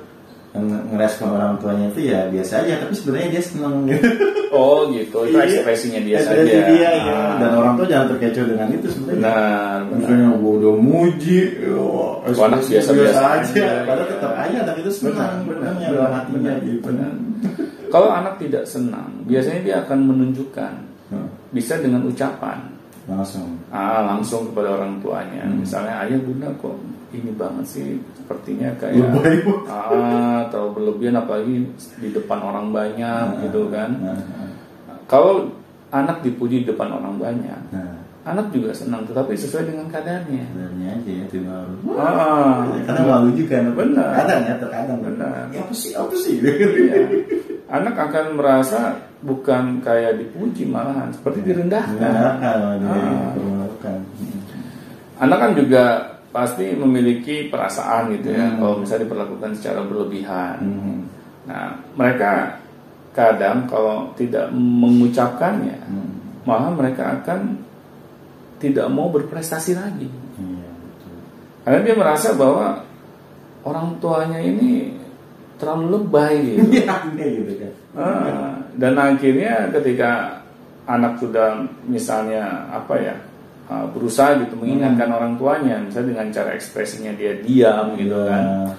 ngerespon 0.63 1.29
orang 1.31 1.59
tuanya 1.59 1.87
itu 1.89 2.01
ya 2.07 2.27
biasa 2.27 2.65
aja. 2.65 2.81
Tapi 2.81 2.93
sebenarnya 2.93 3.29
dia 3.33 3.43
senang 3.43 3.75
gitu. 3.85 4.09
Oh 4.47 4.89
gitu, 4.89 5.27
itu 5.27 5.37
Iya. 5.37 5.43
ekspresinya 5.59 6.01
dia 6.01 6.19
saja. 6.23 6.41
dia, 6.47 6.63
ya. 6.81 7.13
Ah. 7.13 7.35
Dan 7.37 7.51
orang 7.59 7.75
tua 7.77 7.85
jangan 7.85 8.15
terkecoh 8.15 8.47
dengan 8.47 8.69
itu 8.71 8.89
sebenarnya. 8.89 9.19
Benar, 9.19 9.79
benar. 9.83 9.99
Misalnya 10.01 10.29
gue 10.33 10.53
udah 10.63 10.75
muji, 10.79 11.39
oh, 11.75 12.23
anak 12.25 12.63
ekspresi 12.63 12.71
biasa-biasa 12.73 13.21
aja. 13.21 13.43
aja, 13.43 13.67
Padahal 13.85 14.07
iya. 14.07 14.13
tetap 14.17 14.33
aja 14.33 14.57
anak 14.63 14.77
itu 14.81 14.91
senang, 14.95 15.35
Benar, 15.45 15.73
benar, 15.75 15.91
dalam 15.93 16.13
hatinya 16.15 16.53
gitu. 16.63 16.81
benar. 16.89 17.13
Kalau 17.87 18.09
anak 18.09 18.35
tidak 18.39 18.65
senang, 18.65 19.11
biasanya 19.27 19.61
dia 19.61 19.77
akan 19.83 19.99
menunjukkan, 20.07 20.73
Hmm, 21.07 21.29
bisa 21.51 21.75
dengan 21.77 22.07
ucapan. 22.07 22.59
langsung. 23.05 23.47
Ah, 23.69 24.03
langsung 24.03 24.51
kepada 24.51 24.79
orang 24.79 24.99
tuanya. 24.99 25.43
Hmm. 25.43 25.59
Misalnya 25.61 26.03
ayah 26.03 26.19
bunda 26.19 26.49
kok 26.57 26.75
ini 27.13 27.31
banget 27.31 27.67
sih, 27.69 27.87
sepertinya 28.27 28.75
kayak 28.75 29.07
ah 29.71 30.51
terlalu 30.51 30.71
berlebihan 30.75 31.15
apalagi 31.15 31.63
di 32.03 32.09
depan 32.11 32.43
orang 32.43 32.75
banyak 32.75 33.23
Nah, 33.31 33.39
gitu 33.47 33.71
kan. 33.71 33.95
Nah, 34.03 34.19
nah, 34.19 34.99
Kalau 35.07 35.47
anak 35.89 36.27
dipuji 36.27 36.67
di 36.67 36.67
depan 36.67 36.91
orang 36.91 37.15
banyak, 37.15 37.61
nah, 37.71 38.03
anak 38.27 38.51
juga 38.51 38.75
senang, 38.75 39.07
tetapi 39.07 39.39
sesuai 39.39 39.71
dengan 39.71 39.87
kadarnya. 39.87 40.43
sebenarnya 40.51 40.89
aja 40.99 41.11
ya 41.15 41.23
itu 41.31 41.39
malu. 41.47 41.79
Ah, 41.95 42.67
Karena 42.83 43.03
malu 43.07 43.31
juga. 43.39 43.63
Benar. 43.63 44.11
Kadang 44.19 44.43
ya 44.43 44.55
terkadang. 44.59 44.99
Benar. 44.99 45.47
Ya, 45.55 45.63
apa 45.63 45.71
sih? 45.71 45.95
Apa 45.95 46.15
sih? 46.19 46.43
Iya. 46.43 47.07
Anak 47.71 47.95
akan 47.95 48.35
merasa 48.35 48.99
bukan 49.23 49.79
kayak 49.79 50.19
dipuji 50.19 50.67
malahan, 50.67 51.15
seperti 51.15 51.47
direndahkan. 51.47 51.95
Menyenangkan, 51.95 52.59
Ah. 52.83 54.03
Anak 55.17 55.39
kan 55.39 55.51
juga 55.55 55.85
pasti 56.37 56.77
memiliki 56.77 57.49
perasaan 57.49 58.13
gitu 58.21 58.37
ya, 58.37 58.53
Hmm. 58.53 58.61
kalau 58.61 58.75
misalnya 58.85 59.09
diperlakukan 59.09 59.51
secara 59.57 59.81
berlebihan. 59.89 60.61
Hmm. 60.61 60.99
Nah, 61.49 61.81
mereka 61.97 62.61
kadang 63.17 63.65
kalau 63.65 64.13
tidak 64.21 64.53
mengucapkannya, 64.53 65.81
Hmm. 65.89 66.45
malah 66.45 66.77
mereka 66.77 67.17
akan 67.17 67.57
tidak 68.61 68.85
mau 68.93 69.09
berprestasi 69.09 69.73
lagi. 69.81 70.13
Iya, 70.37 70.69
betul. 70.77 71.17
Karena 71.65 71.81
dia 71.81 71.97
merasa 71.97 72.29
bahwa 72.37 72.85
orang 73.65 73.97
tuanya 73.97 74.37
ini 74.45 74.93
terlalu 75.57 76.05
lebay 76.05 76.35
gitu. 76.45 76.61
Iya, 76.77 76.85
aneh 76.93 77.29
gitu 77.41 77.53
kan. 77.65 77.73
Ah, 77.97 78.53
dan 78.77 78.93
akhirnya 79.01 79.73
ketika 79.73 80.45
anak 80.85 81.17
sudah 81.17 81.65
misalnya 81.89 82.69
apa 82.69 82.95
ya 83.01 83.17
ah, 83.67 83.87
berusaha 83.91 84.39
gitu 84.43 84.55
mengingatkan 84.57 85.09
Hmm. 85.11 85.19
orang 85.19 85.33
tuanya, 85.37 85.77
misalnya 85.83 86.09
dengan 86.15 86.27
cara 86.31 86.51
ekspresinya 86.55 87.13
dia 87.15 87.33
diam 87.43 87.95
gitu 87.95 88.17
kan. 88.27 88.43
Nah, 88.43 88.73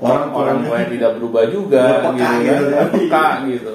Orang 0.00 0.32
orang 0.32 0.64
tuanya 0.64 0.86
tidak 0.88 1.10
berubah 1.20 1.44
juga 1.52 1.84
Dia 1.84 2.00
peka 2.00 2.16
gitu 2.16 2.40
gitu 2.40 2.64
kan, 2.64 2.72
kan. 2.72 2.88
peka 2.88 3.26
gitu. 3.52 3.74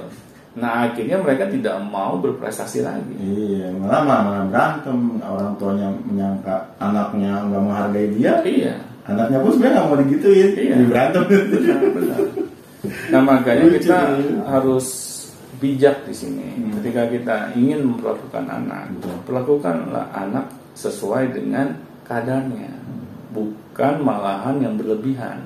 Nah 0.55 0.71
akhirnya 0.89 1.17
mereka 1.21 1.45
tidak 1.53 1.75
mau 1.85 2.17
berprestasi 2.17 2.81
lagi. 2.81 3.13
Iya, 3.21 3.69
malah 3.77 4.01
malah 4.01 4.43
berantem. 4.49 5.21
Orang 5.21 5.53
tuanya 5.61 5.93
menyangka 6.01 6.65
anaknya 6.81 7.45
nggak 7.45 7.61
menghargai 7.61 8.07
dia, 8.17 8.33
Iya. 8.41 8.73
anaknya 9.05 9.37
pun 9.37 9.51
sebenarnya 9.53 9.75
nggak 9.77 9.85
mau 9.85 9.99
digituin, 10.01 10.49
Iya. 10.57 10.75
berantem. 10.89 11.23
Benar, 11.29 11.79
benar. 11.93 12.19
Nah 13.13 13.21
makanya 13.21 13.65
kita 13.77 13.97
harus 14.49 14.85
bijak 15.59 16.07
di 16.07 16.13
sini. 16.13 16.47
Hmm. 16.55 16.71
Ketika 16.79 17.07
kita 17.09 17.35
ingin 17.57 17.85
memperlakukan 17.85 18.45
anak, 18.47 18.91
Betul. 18.99 19.15
perlakukanlah 19.27 20.05
anak 20.11 20.45
sesuai 20.75 21.31
dengan 21.31 21.75
kadarnya, 22.05 22.71
bukan 23.31 23.93
malahan 24.03 24.61
yang 24.61 24.75
berlebihan. 24.75 25.41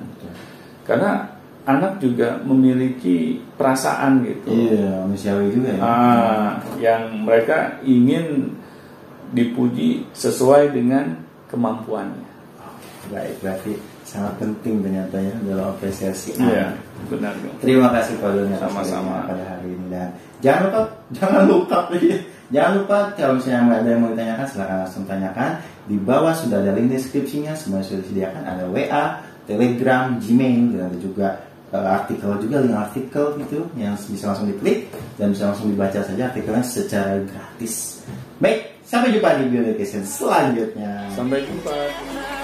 Karena 0.84 1.40
anak 1.68 2.02
juga 2.02 2.40
memiliki 2.42 3.38
perasaan 3.54 4.24
gitu. 4.26 4.50
Iya, 4.50 5.06
manusiawi 5.06 5.46
juga 5.54 5.70
ya. 5.76 5.80
Ah, 5.82 6.50
yang 6.80 7.22
mereka 7.22 7.78
ingin 7.86 8.56
dipuji 9.30 10.08
sesuai 10.10 10.74
dengan 10.74 11.14
kemampuannya. 11.46 12.30
Baik, 13.10 13.42
berarti 13.42 13.72
sangat 14.10 14.42
penting 14.42 14.82
ternyata 14.82 15.22
ya 15.22 15.34
dalam 15.46 15.70
apresiasi. 15.70 16.34
Iya, 16.34 16.74
benar. 17.06 17.30
Terima 17.62 17.94
kasih 17.94 18.18
Pak 18.18 18.30
Doni 18.34 18.58
atas 18.58 18.66
Sama-sama. 18.66 19.30
pada 19.30 19.44
hari 19.46 19.70
ini 19.70 19.86
dan 19.86 20.10
jangan 20.42 20.66
lupa 20.66 20.82
jangan 21.16 21.42
lupa 21.46 21.78
jangan 22.50 22.72
lupa 22.82 22.98
kalau 23.14 23.32
misalnya 23.38 23.78
ada 23.78 23.88
yang 23.94 24.00
mau 24.02 24.10
ditanyakan 24.10 24.46
silahkan 24.50 24.78
langsung 24.82 25.04
tanyakan 25.06 25.50
di 25.86 25.96
bawah 26.02 26.34
sudah 26.34 26.58
ada 26.58 26.74
link 26.74 26.90
deskripsinya 26.90 27.54
semua 27.54 27.86
sudah 27.86 28.02
disediakan 28.02 28.42
ada 28.42 28.66
WA, 28.66 29.22
Telegram, 29.46 30.18
Gmail 30.18 30.74
dan 30.74 30.80
ada 30.90 30.98
juga 30.98 31.28
uh, 31.70 31.86
artikel 32.02 32.30
juga 32.42 32.56
link 32.66 32.74
artikel 32.74 33.24
gitu 33.46 33.62
yang 33.78 33.94
bisa 33.94 34.34
langsung 34.34 34.50
diklik 34.50 34.90
dan 35.22 35.30
bisa 35.30 35.54
langsung 35.54 35.70
dibaca 35.70 36.02
saja 36.02 36.22
artikelnya 36.26 36.66
secara 36.66 37.22
gratis. 37.22 38.02
Baik, 38.42 38.82
sampai 38.82 39.14
jumpa 39.14 39.38
di 39.38 39.54
Education 39.54 40.02
selanjutnya. 40.02 41.06
Sampai 41.14 41.46
jumpa. 41.46 42.39